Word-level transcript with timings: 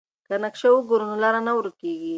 که 0.27 0.33
نقشه 0.43 0.67
وګورو 0.71 1.05
نو 1.09 1.15
لار 1.23 1.35
نه 1.47 1.51
ورکيږي. 1.57 2.09